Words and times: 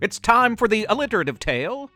It's 0.00 0.18
time 0.18 0.56
for 0.56 0.66
the 0.66 0.86
alliterative 0.88 1.38
tale 1.38 1.90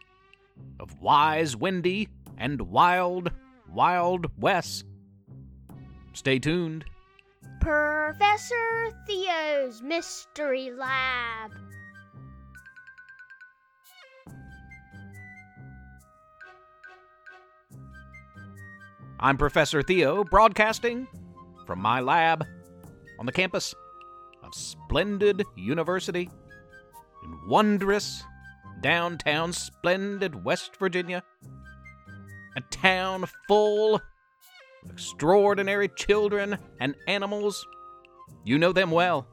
of 0.79 1.00
Wise 1.00 1.57
Wendy 1.57 2.11
and 2.37 2.60
Wild, 2.60 3.30
Wild 3.73 4.26
Wes. 4.39 4.84
Stay 6.12 6.39
tuned. 6.39 6.85
Professor 7.62 8.91
Theo's 9.07 9.80
Mystery 9.80 10.71
Lab. 10.71 11.53
I'm 19.18 19.39
Professor 19.39 19.82
Theo, 19.82 20.25
broadcasting 20.25 21.09
from 21.64 21.80
my 21.80 22.00
lab 22.00 22.46
on 23.18 23.25
the 23.25 23.32
campus 23.32 23.75
of 24.43 24.55
Splendid 24.55 25.43
University 25.57 26.29
wondrous 27.47 28.23
downtown 28.80 29.52
splendid 29.52 30.45
West 30.45 30.77
Virginia. 30.77 31.23
A 32.57 32.61
town 32.71 33.25
full 33.48 33.97
of 33.97 34.91
extraordinary 34.91 35.88
children 35.88 36.59
and 36.80 36.95
animals. 37.07 37.66
You 38.45 38.59
know 38.59 38.73
them 38.73 38.91
well. 38.91 39.27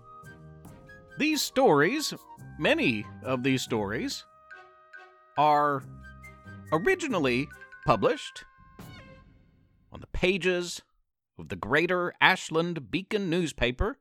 These 1.18 1.42
stories, 1.42 2.14
many 2.58 3.06
of 3.24 3.44
these 3.44 3.62
stories, 3.62 4.26
are 5.38 5.84
originally 6.72 7.48
published 7.86 8.46
on 9.92 10.00
the 10.00 10.08
pages 10.08 10.82
of 11.38 11.50
the 11.50 11.56
Greater 11.56 12.14
Ashland 12.22 12.90
Beacon 12.90 13.30
newspaper 13.30 13.98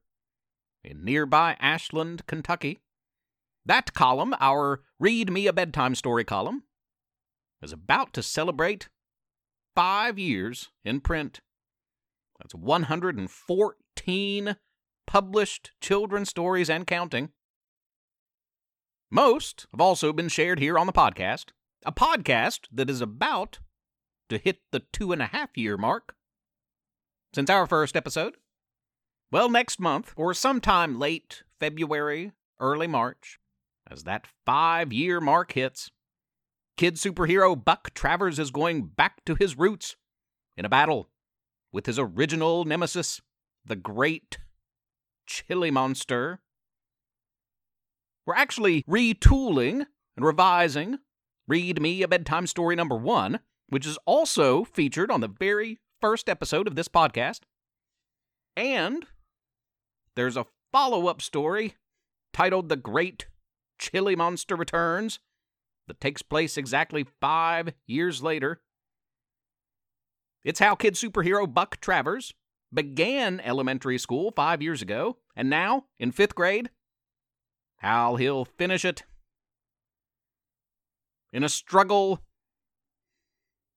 in 0.84 1.04
nearby 1.04 1.56
Ashland, 1.60 2.27
Kentucky. 2.27 2.79
That 3.66 3.92
column, 3.92 4.34
our 4.41 4.80
Read 4.98 5.30
Me 5.30 5.46
a 5.46 5.52
Bedtime 5.52 5.95
Story 5.95 6.24
column, 6.24 6.62
is 7.62 7.73
about 7.73 8.12
to 8.15 8.23
celebrate 8.23 8.88
five 9.74 10.18
years 10.18 10.71
in 10.84 11.01
print. 11.01 11.40
That's 12.38 12.54
114 12.54 14.57
published 15.07 15.73
children's 15.80 16.30
stories 16.30 16.71
and 16.71 16.87
counting. 16.87 17.30
Most 19.10 19.66
have 19.73 19.80
also 19.80 20.12
been 20.12 20.29
shared 20.29 20.60
here 20.60 20.79
on 20.79 20.87
the 20.87 20.93
podcast, 20.93 21.46
a 21.84 21.93
podcast 21.93 22.60
that 22.73 22.88
is 22.88 23.01
about 23.01 23.59
to 24.29 24.38
hit 24.38 24.60
the 24.71 24.84
two 24.93 25.12
and 25.12 25.21
a 25.21 25.27
half 25.27 25.56
year 25.56 25.77
mark 25.77 26.15
since 27.34 27.51
our 27.51 27.66
first 27.66 27.96
episode. 27.96 28.37
Well, 29.32 29.49
next 29.49 29.80
month, 29.80 30.12
or 30.16 30.32
sometime 30.32 30.99
late 30.99 31.43
February, 31.59 32.32
early 32.60 32.87
March, 32.87 33.40
as 33.91 34.05
that 34.05 34.27
five 34.46 34.93
year 34.93 35.21
mark 35.21 35.52
hits, 35.52 35.91
kid 36.77 36.95
superhero 36.95 37.63
Buck 37.63 37.93
Travers 37.95 38.38
is 38.38 38.51
going 38.51 38.87
back 38.87 39.24
to 39.24 39.35
his 39.35 39.59
roots 39.59 39.96
in 40.57 40.65
a 40.65 40.69
battle 40.69 41.09
with 41.73 41.87
his 41.87 41.99
original 41.99 42.65
nemesis, 42.65 43.21
the 43.65 43.77
great 43.77 44.38
chili 45.27 45.71
monster. 45.71 46.41
We're 48.27 48.35
actually 48.35 48.83
retooling 48.85 49.87
and 50.16 50.24
revising 50.24 50.99
Read 51.49 51.80
Me 51.80 52.02
a 52.02 52.09
Bedtime 52.09 52.46
Story 52.46 52.77
number 52.77 52.96
one, 52.96 53.41
which 53.68 53.87
is 53.87 53.99
also 54.07 54.65
featured 54.65 55.11
on 55.11 55.21
the 55.21 55.29
very 55.29 55.79
first 56.01 56.29
episode 56.29 56.66
of 56.66 56.77
this 56.77 56.88
podcast. 56.88 57.41
And 58.57 59.07
there's 60.16 60.37
a 60.37 60.46
follow 60.73 61.07
up 61.07 61.23
story 61.23 61.74
titled 62.33 62.68
The 62.68 62.77
Great 62.77 63.27
Chili 63.80 64.14
Monster 64.14 64.54
Returns 64.54 65.19
that 65.88 66.00
takes 66.00 66.22
place 66.22 66.56
exactly 66.56 67.04
five 67.20 67.72
years 67.87 68.22
later. 68.22 68.60
It's 70.44 70.60
how 70.60 70.75
kid 70.77 70.94
superhero 70.94 71.53
Buck 71.53 71.81
Travers 71.81 72.32
began 72.72 73.41
elementary 73.41 73.99
school 73.99 74.31
five 74.31 74.62
years 74.62 74.81
ago, 74.82 75.16
and 75.34 75.50
now, 75.50 75.87
in 75.99 76.12
fifth 76.12 76.34
grade, 76.34 76.71
how 77.78 78.16
he'll 78.16 78.44
finish 78.44 78.84
it. 78.84 79.03
In 81.32 81.43
a 81.43 81.49
struggle 81.49 82.21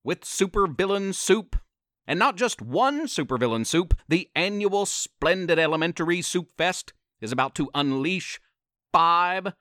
with 0.03 0.21
supervillain 0.21 1.15
soup, 1.15 1.55
and 2.05 2.19
not 2.19 2.35
just 2.35 2.61
one 2.61 3.07
supervillain 3.07 3.65
soup, 3.65 3.97
the 4.07 4.29
annual 4.35 4.85
Splendid 4.85 5.57
Elementary 5.57 6.21
Soup 6.21 6.49
Fest 6.57 6.93
is 7.21 7.31
about 7.31 7.55
to 7.55 7.69
unleash 7.73 8.39
five 8.91 9.53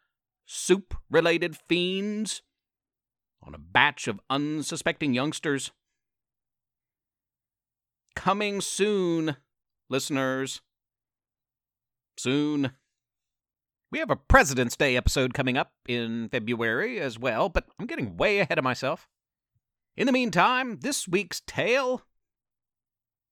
soup 0.52 0.94
related 1.10 1.56
fiends 1.56 2.42
on 3.42 3.54
a 3.54 3.58
batch 3.58 4.06
of 4.06 4.20
unsuspecting 4.28 5.14
youngsters. 5.14 5.70
Coming 8.14 8.60
soon, 8.60 9.36
listeners. 9.88 10.60
Soon. 12.18 12.72
We 13.90 13.98
have 13.98 14.10
a 14.10 14.16
President's 14.16 14.76
Day 14.76 14.96
episode 14.96 15.32
coming 15.32 15.56
up 15.56 15.72
in 15.88 16.28
February 16.28 17.00
as 17.00 17.18
well, 17.18 17.48
but 17.48 17.66
I'm 17.78 17.86
getting 17.86 18.16
way 18.16 18.38
ahead 18.38 18.58
of 18.58 18.64
myself. 18.64 19.08
In 19.96 20.06
the 20.06 20.12
meantime, 20.12 20.78
this 20.80 21.08
week's 21.08 21.40
tale 21.46 22.02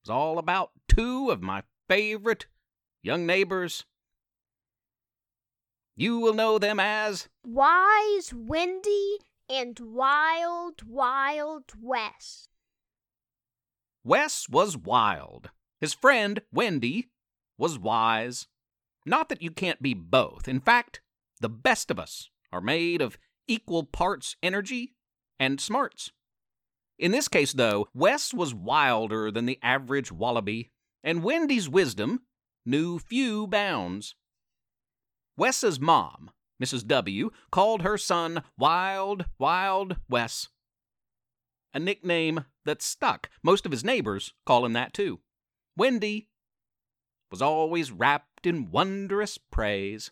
is 0.04 0.10
all 0.10 0.38
about 0.38 0.70
two 0.88 1.30
of 1.30 1.42
my 1.42 1.62
favorite 1.88 2.46
young 3.02 3.26
neighbors. 3.26 3.84
You 6.00 6.18
will 6.18 6.32
know 6.32 6.58
them 6.58 6.80
as 6.80 7.28
Wise 7.44 8.32
Wendy 8.34 9.18
and 9.50 9.78
Wild 9.78 10.82
Wild 10.88 11.64
Wes. 11.78 12.48
Wes 14.02 14.48
was 14.48 14.78
wild. 14.78 15.50
His 15.78 15.92
friend, 15.92 16.40
Wendy, 16.50 17.08
was 17.58 17.78
wise. 17.78 18.46
Not 19.04 19.28
that 19.28 19.42
you 19.42 19.50
can't 19.50 19.82
be 19.82 19.92
both. 19.92 20.48
In 20.48 20.58
fact, 20.58 21.02
the 21.38 21.50
best 21.50 21.90
of 21.90 21.98
us 21.98 22.30
are 22.50 22.62
made 22.62 23.02
of 23.02 23.18
equal 23.46 23.84
parts 23.84 24.36
energy 24.42 24.94
and 25.38 25.60
smarts. 25.60 26.12
In 26.98 27.12
this 27.12 27.28
case, 27.28 27.52
though, 27.52 27.88
Wes 27.92 28.32
was 28.32 28.54
wilder 28.54 29.30
than 29.30 29.44
the 29.44 29.58
average 29.62 30.10
wallaby, 30.10 30.70
and 31.04 31.22
Wendy's 31.22 31.68
wisdom 31.68 32.22
knew 32.64 32.98
few 32.98 33.46
bounds. 33.46 34.14
Wes's 35.36 35.80
mom, 35.80 36.30
Mrs. 36.62 36.86
W., 36.86 37.30
called 37.50 37.82
her 37.82 37.96
son 37.96 38.42
Wild, 38.58 39.26
Wild 39.38 39.96
Wes. 40.08 40.48
A 41.72 41.78
nickname 41.78 42.44
that 42.64 42.82
stuck. 42.82 43.30
Most 43.42 43.64
of 43.64 43.72
his 43.72 43.84
neighbors 43.84 44.34
call 44.44 44.64
him 44.64 44.72
that 44.72 44.92
too. 44.92 45.20
Wendy 45.76 46.28
was 47.30 47.40
always 47.40 47.92
wrapped 47.92 48.46
in 48.46 48.70
wondrous 48.70 49.38
praise. 49.38 50.10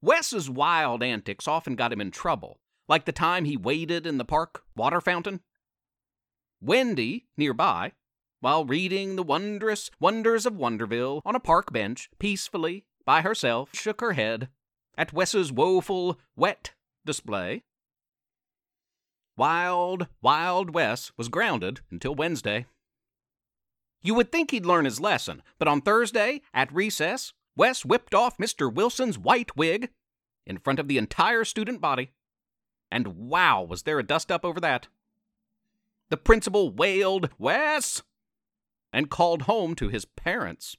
Wes's 0.00 0.48
wild 0.48 1.02
antics 1.02 1.46
often 1.46 1.76
got 1.76 1.92
him 1.92 2.00
in 2.00 2.10
trouble, 2.10 2.60
like 2.88 3.04
the 3.04 3.12
time 3.12 3.44
he 3.44 3.56
waded 3.56 4.06
in 4.06 4.18
the 4.18 4.24
park 4.24 4.62
water 4.74 5.00
fountain. 5.00 5.40
Wendy, 6.60 7.26
nearby, 7.36 7.92
while 8.40 8.64
reading 8.64 9.16
the 9.16 9.22
wondrous 9.22 9.90
wonders 10.00 10.46
of 10.46 10.54
Wonderville 10.54 11.20
on 11.24 11.34
a 11.34 11.40
park 11.40 11.72
bench 11.72 12.08
peacefully 12.18 12.84
by 13.06 13.22
herself, 13.22 13.70
shook 13.72 14.02
her 14.02 14.12
head 14.12 14.48
at 14.98 15.12
Wes's 15.12 15.52
woeful 15.52 16.18
wet 16.36 16.72
display. 17.06 17.62
Wild, 19.36 20.08
wild 20.20 20.74
Wes 20.74 21.12
was 21.16 21.28
grounded 21.28 21.80
until 21.90 22.14
Wednesday. 22.14 22.66
You 24.02 24.14
would 24.14 24.32
think 24.32 24.50
he'd 24.50 24.66
learn 24.66 24.84
his 24.84 25.00
lesson, 25.00 25.42
but 25.58 25.68
on 25.68 25.80
Thursday, 25.80 26.42
at 26.52 26.72
recess, 26.72 27.32
Wes 27.56 27.84
whipped 27.84 28.14
off 28.14 28.38
Mr. 28.38 28.72
Wilson's 28.72 29.18
white 29.18 29.56
wig 29.56 29.90
in 30.46 30.58
front 30.58 30.78
of 30.78 30.88
the 30.88 30.98
entire 30.98 31.44
student 31.44 31.80
body. 31.80 32.12
And 32.90 33.28
wow, 33.28 33.62
was 33.62 33.82
there 33.82 33.98
a 33.98 34.06
dust 34.06 34.30
up 34.30 34.44
over 34.44 34.60
that. 34.60 34.88
The 36.08 36.16
principal 36.16 36.70
wailed, 36.70 37.30
Wes! 37.38 38.02
and 38.92 39.10
called 39.10 39.42
home 39.42 39.74
to 39.74 39.88
his 39.88 40.04
parents. 40.04 40.76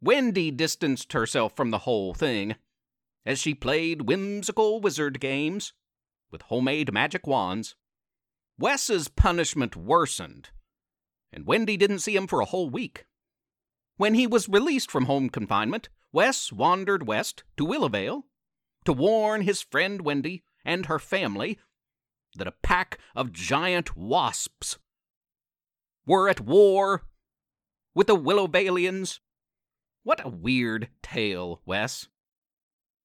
Wendy 0.00 0.50
distanced 0.50 1.12
herself 1.12 1.56
from 1.56 1.70
the 1.70 1.78
whole 1.78 2.14
thing 2.14 2.54
as 3.26 3.38
she 3.38 3.54
played 3.54 4.02
whimsical 4.02 4.80
wizard 4.80 5.20
games 5.20 5.72
with 6.30 6.42
homemade 6.42 6.92
magic 6.92 7.26
wands. 7.26 7.74
Wes's 8.58 9.08
punishment 9.08 9.76
worsened, 9.76 10.50
and 11.32 11.46
Wendy 11.46 11.76
didn't 11.76 12.00
see 12.00 12.16
him 12.16 12.26
for 12.26 12.40
a 12.40 12.46
whole 12.46 12.70
week. 12.70 13.06
When 13.96 14.14
he 14.14 14.26
was 14.26 14.48
released 14.48 14.90
from 14.90 15.06
home 15.06 15.28
confinement, 15.28 15.88
Wes 16.12 16.52
wandered 16.52 17.06
west 17.06 17.42
to 17.56 17.66
Willowvale 17.66 18.22
to 18.84 18.92
warn 18.92 19.42
his 19.42 19.60
friend 19.60 20.00
Wendy 20.02 20.44
and 20.64 20.86
her 20.86 20.98
family 20.98 21.58
that 22.36 22.46
a 22.46 22.54
pack 22.62 22.98
of 23.14 23.32
giant 23.32 23.96
wasps 23.96 24.78
were 26.06 26.28
at 26.28 26.40
war 26.40 27.02
with 27.94 28.06
the 28.06 28.16
Willowvalians. 28.16 29.20
What 30.08 30.24
a 30.24 30.30
weird 30.30 30.88
tale, 31.02 31.60
Wes. 31.66 32.08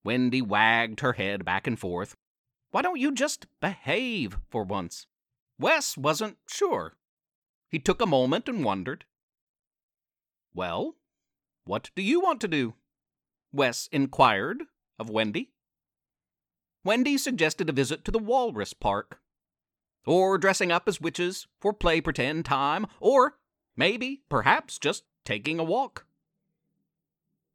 Wendy 0.06 0.42
wagged 0.42 1.02
her 1.02 1.12
head 1.12 1.44
back 1.44 1.68
and 1.68 1.78
forth. 1.78 2.16
Why 2.72 2.82
don't 2.82 2.98
you 2.98 3.12
just 3.12 3.46
behave 3.60 4.38
for 4.50 4.64
once? 4.64 5.06
Wes 5.60 5.98
wasn't 5.98 6.38
sure. 6.48 6.96
He 7.68 7.78
took 7.78 8.02
a 8.02 8.06
moment 8.06 8.48
and 8.48 8.64
wondered. 8.64 9.04
Well, 10.54 10.96
what 11.66 11.92
do 11.94 12.02
you 12.02 12.22
want 12.22 12.40
to 12.40 12.48
do? 12.48 12.76
Wes 13.52 13.90
inquired 13.92 14.64
of 14.98 15.10
Wendy. 15.10 15.52
Wendy 16.86 17.18
suggested 17.18 17.68
a 17.68 17.74
visit 17.74 18.06
to 18.06 18.12
the 18.12 18.18
Walrus 18.18 18.72
Park. 18.72 19.20
Or 20.06 20.38
dressing 20.38 20.72
up 20.72 20.88
as 20.88 21.02
witches 21.02 21.48
for 21.60 21.74
play 21.74 22.00
pretend 22.00 22.46
time, 22.46 22.88
or 23.02 23.40
maybe, 23.76 24.22
perhaps, 24.30 24.80
just 24.80 25.04
taking 25.26 25.60
a 25.60 25.66
walk. 25.66 26.06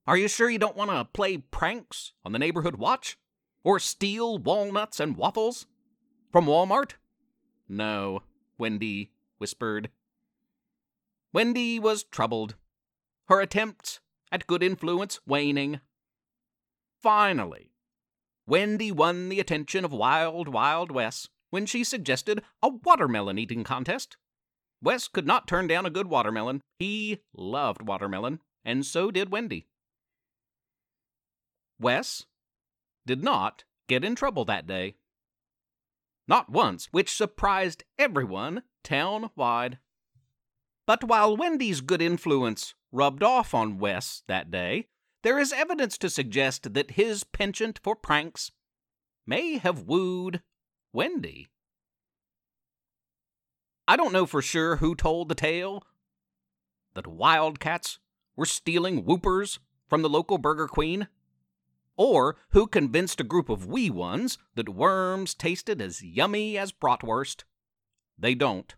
Are 0.09 0.17
you 0.17 0.27
sure 0.27 0.49
you 0.49 0.59
don't 0.59 0.75
want 0.75 0.91
to 0.91 1.05
play 1.05 1.37
pranks 1.37 2.15
on 2.25 2.33
the 2.33 2.39
neighborhood 2.39 2.77
watch? 2.77 3.19
Or 3.63 3.79
steal 3.79 4.39
walnuts 4.39 5.01
and 5.01 5.19
waffles 5.19 5.67
from 6.33 6.47
Walmart? 6.47 6.93
No, 7.69 8.23
Wendy 8.57 9.11
whispered. 9.37 9.91
Wendy 11.35 11.79
was 11.79 12.05
troubled, 12.05 12.55
her 13.27 13.43
attempts 13.43 14.01
at 14.33 14.47
good 14.47 14.63
influence 14.63 15.21
waning. 15.27 15.81
Finally, 17.03 17.75
Wendy 18.47 18.91
won 18.91 19.29
the 19.29 19.41
attention 19.41 19.85
of 19.85 19.93
Wild 19.93 20.49
Wild 20.49 20.91
Wes 20.91 21.29
when 21.51 21.67
she 21.67 21.85
suggested 21.85 22.43
a 22.63 22.71
watermelon 22.71 23.39
eating 23.39 23.63
contest. 23.63 24.17
Wes 24.81 25.07
could 25.07 25.27
not 25.27 25.47
turn 25.47 25.67
down 25.67 25.85
a 25.85 25.91
good 25.91 26.07
watermelon. 26.07 26.63
He 26.79 27.19
loved 27.35 27.83
watermelon, 27.83 28.41
and 28.65 28.87
so 28.87 29.11
did 29.11 29.31
Wendy. 29.31 29.67
Wes 31.81 32.27
did 33.07 33.23
not 33.23 33.65
get 33.89 34.05
in 34.05 34.15
trouble 34.15 34.45
that 34.45 34.67
day. 34.67 34.97
Not 36.27 36.51
once, 36.51 36.89
which 36.91 37.15
surprised 37.15 37.85
everyone 37.99 38.63
town 38.85 39.31
wide. 39.35 39.79
But 40.87 41.05
while 41.05 41.37
Wendy's 41.37 41.81
good 41.81 42.03
influence 42.03 42.75
rubbed 42.93 43.23
off 43.23 43.55
on 43.55 43.79
Wes 43.79 44.23
that 44.27 44.51
day, 44.51 44.89
there 45.23 45.39
is 45.39 45.53
evidence 45.53 45.99
to 45.99 46.11
suggest 46.11 46.75
that 46.75 46.93
his 46.93 47.25
penchant 47.25 47.81
for 47.83 47.97
pranks 47.97 48.53
may 49.27 49.59
have 49.59 49.83
wooed 49.83 50.43
Wendy. 50.93 51.49
I 53.87 53.97
don't 53.97 54.13
know 54.13 54.27
for 54.27 54.43
sure 54.43 54.77
who 54.77 54.95
told 54.95 55.29
the 55.29 55.35
tale 55.35 55.83
that 56.95 57.07
wildcats 57.07 57.99
were 58.37 58.47
stealing 58.47 59.05
whoopers 59.05 59.59
from 59.89 60.03
the 60.03 60.09
local 60.09 60.39
Burger 60.39 60.69
Queen, 60.69 61.09
or 61.99 62.37
who 62.51 62.67
convinced 62.67 63.21
a 63.21 63.25
group 63.25 63.51
of 63.51 63.67
wee 63.67 63.91
ones 63.91 64.39
that 64.55 64.69
worms 64.69 65.35
tasted 65.35 65.83
as 65.83 66.03
yummy 66.03 66.57
as 66.57 66.73
bratwurst. 66.73 67.43
They 68.17 68.35
don't. 68.35 68.75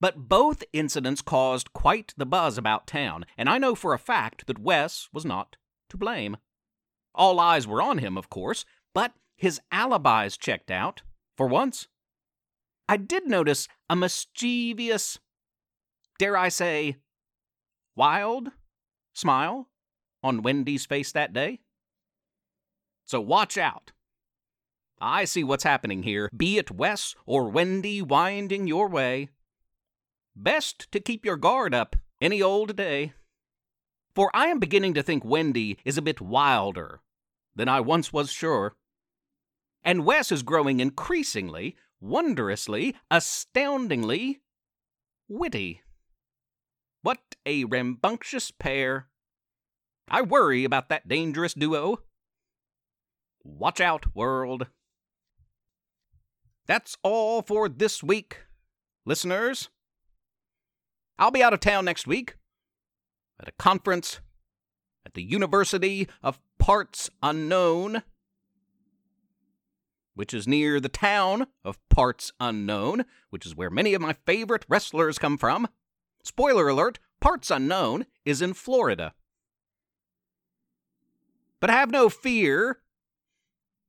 But 0.00 0.28
both 0.28 0.64
incidents 0.72 1.22
caused 1.22 1.72
quite 1.72 2.12
the 2.16 2.26
buzz 2.26 2.58
about 2.58 2.86
town, 2.86 3.24
and 3.36 3.48
I 3.48 3.58
know 3.58 3.74
for 3.74 3.94
a 3.94 3.98
fact 3.98 4.46
that 4.48 4.58
Wes 4.58 5.08
was 5.12 5.24
not 5.24 5.56
to 5.90 5.96
blame. 5.96 6.36
All 7.14 7.40
eyes 7.40 7.66
were 7.66 7.80
on 7.80 7.98
him, 7.98 8.18
of 8.18 8.28
course, 8.28 8.64
but 8.92 9.12
his 9.36 9.60
alibis 9.72 10.36
checked 10.36 10.70
out, 10.70 11.02
for 11.36 11.46
once. 11.46 11.88
I 12.88 12.96
did 12.96 13.26
notice 13.26 13.68
a 13.88 13.96
mischievous, 13.96 15.18
dare 16.18 16.36
I 16.36 16.48
say, 16.48 16.96
wild 17.96 18.50
smile 19.14 19.68
on 20.22 20.42
Wendy's 20.42 20.86
face 20.86 21.12
that 21.12 21.32
day. 21.32 21.60
So 23.08 23.22
watch 23.22 23.56
out. 23.56 23.92
I 25.00 25.24
see 25.24 25.42
what's 25.42 25.64
happening 25.64 26.02
here, 26.02 26.28
be 26.36 26.58
it 26.58 26.70
Wes 26.70 27.14
or 27.24 27.48
Wendy 27.48 28.02
winding 28.02 28.66
your 28.66 28.86
way. 28.86 29.30
Best 30.36 30.92
to 30.92 31.00
keep 31.00 31.24
your 31.24 31.38
guard 31.38 31.72
up 31.72 31.96
any 32.20 32.42
old 32.42 32.76
day. 32.76 33.14
For 34.14 34.30
I 34.34 34.48
am 34.48 34.58
beginning 34.58 34.92
to 34.92 35.02
think 35.02 35.24
Wendy 35.24 35.78
is 35.86 35.96
a 35.96 36.02
bit 36.02 36.20
wilder 36.20 37.00
than 37.56 37.66
I 37.66 37.80
once 37.80 38.12
was 38.12 38.30
sure. 38.30 38.76
And 39.82 40.04
Wes 40.04 40.30
is 40.30 40.42
growing 40.42 40.78
increasingly, 40.78 41.76
wondrously, 42.02 42.94
astoundingly 43.10 44.42
witty. 45.28 45.80
What 47.00 47.36
a 47.46 47.64
rambunctious 47.64 48.50
pair. 48.50 49.08
I 50.10 50.20
worry 50.20 50.64
about 50.64 50.90
that 50.90 51.08
dangerous 51.08 51.54
duo. 51.54 52.00
Watch 53.44 53.80
out, 53.80 54.14
world. 54.14 54.66
That's 56.66 56.96
all 57.02 57.42
for 57.42 57.68
this 57.68 58.02
week, 58.02 58.38
listeners. 59.06 59.70
I'll 61.18 61.30
be 61.30 61.42
out 61.42 61.54
of 61.54 61.60
town 61.60 61.84
next 61.84 62.06
week 62.06 62.36
at 63.40 63.48
a 63.48 63.52
conference 63.52 64.20
at 65.06 65.14
the 65.14 65.22
University 65.22 66.06
of 66.22 66.38
Parts 66.58 67.08
Unknown, 67.22 68.02
which 70.14 70.34
is 70.34 70.46
near 70.46 70.80
the 70.80 70.88
town 70.88 71.46
of 71.64 71.78
Parts 71.88 72.32
Unknown, 72.38 73.04
which 73.30 73.46
is 73.46 73.56
where 73.56 73.70
many 73.70 73.94
of 73.94 74.02
my 74.02 74.12
favorite 74.26 74.66
wrestlers 74.68 75.18
come 75.18 75.38
from. 75.38 75.68
Spoiler 76.22 76.68
alert 76.68 76.98
Parts 77.20 77.50
Unknown 77.50 78.04
is 78.24 78.42
in 78.42 78.52
Florida. 78.52 79.14
But 81.60 81.70
have 81.70 81.90
no 81.90 82.08
fear. 82.08 82.80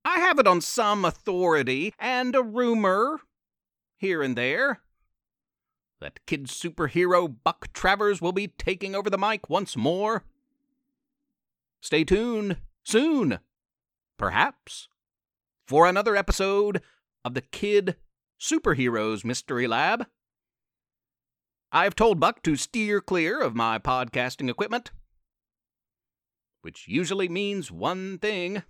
I 0.06 0.20
have 0.20 0.40
it 0.40 0.48
on 0.48 0.62
some 0.62 1.06
authority 1.06 1.94
and 2.00 2.36
a 2.36 2.44
rumor 2.44 3.22
here 3.98 4.22
and 4.22 4.36
there 4.36 4.82
that 6.00 6.26
kid 6.26 6.48
superhero 6.48 7.34
Buck 7.44 7.72
Travers 7.74 8.22
will 8.22 8.32
be 8.32 8.48
taking 8.48 8.96
over 8.96 9.10
the 9.10 9.18
mic 9.18 9.50
once 9.50 9.76
more. 9.76 10.24
Stay 11.82 12.04
tuned 12.04 12.58
soon, 12.84 13.40
perhaps, 14.18 14.88
for 15.66 15.86
another 15.86 16.16
episode 16.16 16.82
of 17.24 17.34
the 17.34 17.42
Kid 17.42 17.96
Superheroes 18.40 19.26
Mystery 19.26 19.68
Lab. 19.68 20.08
I've 21.72 21.96
told 21.96 22.20
Buck 22.20 22.42
to 22.44 22.56
steer 22.56 23.02
clear 23.02 23.40
of 23.42 23.56
my 23.56 23.78
podcasting 23.78 24.50
equipment, 24.50 24.92
which 26.62 26.88
usually 26.88 27.30
means 27.30 27.72
one 27.72 28.18
thing. 28.18 28.64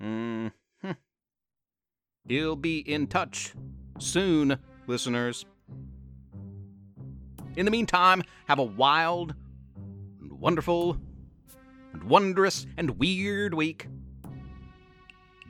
Hmm. 0.00 0.48
He'll 2.28 2.56
be 2.56 2.78
in 2.78 3.06
touch 3.06 3.54
soon, 3.98 4.58
listeners. 4.86 5.46
In 7.56 7.64
the 7.64 7.70
meantime, 7.70 8.22
have 8.48 8.58
a 8.58 8.64
wild 8.64 9.34
and 10.20 10.40
wonderful 10.40 10.98
and 11.92 12.04
wondrous 12.04 12.66
and 12.76 12.90
weird 12.98 13.54
week. 13.54 13.88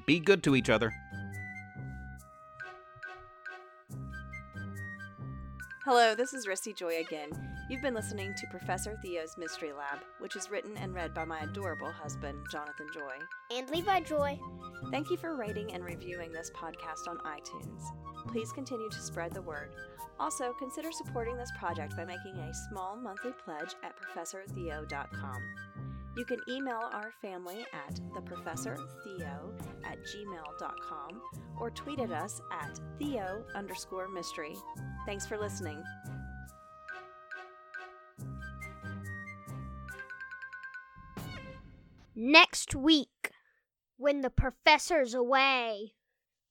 Be 0.04 0.20
good 0.20 0.42
to 0.44 0.54
each 0.54 0.70
other. 0.70 0.92
Hello, 5.84 6.14
this 6.14 6.34
is 6.34 6.46
Rissi 6.46 6.74
Joy 6.74 7.00
again. 7.00 7.55
You've 7.68 7.82
been 7.82 7.94
listening 7.94 8.32
to 8.34 8.46
Professor 8.46 8.96
Theo's 9.02 9.36
Mystery 9.36 9.72
Lab, 9.72 9.98
which 10.20 10.36
is 10.36 10.52
written 10.52 10.76
and 10.76 10.94
read 10.94 11.12
by 11.12 11.24
my 11.24 11.40
adorable 11.40 11.90
husband, 11.90 12.38
Jonathan 12.48 12.86
Joy. 12.94 13.16
And 13.50 13.68
Levi 13.70 14.00
Joy. 14.00 14.38
Thank 14.92 15.10
you 15.10 15.16
for 15.16 15.34
rating 15.34 15.72
and 15.72 15.84
reviewing 15.84 16.30
this 16.30 16.48
podcast 16.54 17.08
on 17.08 17.18
iTunes. 17.18 17.82
Please 18.28 18.52
continue 18.52 18.88
to 18.88 19.00
spread 19.00 19.32
the 19.32 19.42
word. 19.42 19.74
Also, 20.20 20.52
consider 20.60 20.92
supporting 20.92 21.36
this 21.36 21.50
project 21.58 21.96
by 21.96 22.04
making 22.04 22.36
a 22.36 22.54
small 22.68 22.96
monthly 22.96 23.32
pledge 23.44 23.74
at 23.82 23.94
ProfessorTheo.com. 23.96 25.42
You 26.16 26.24
can 26.24 26.38
email 26.48 26.88
our 26.92 27.12
family 27.20 27.66
at 27.74 28.00
theprofessortheo 28.14 29.52
at 29.84 29.98
gmail.com 29.98 31.20
or 31.58 31.70
tweet 31.70 31.98
at 31.98 32.12
us 32.12 32.40
at 32.52 32.78
theo 32.98 33.44
underscore 33.56 34.08
mystery. 34.08 34.54
Thanks 35.04 35.26
for 35.26 35.36
listening. 35.36 35.82
Next 42.18 42.74
week, 42.74 43.30
when 43.98 44.22
the 44.22 44.30
professor's 44.30 45.12
away, 45.12 45.92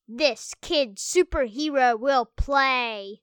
this 0.07 0.53
kid 0.61 0.97
superhero 0.97 1.99
will 1.99 2.25
play. 2.37 3.21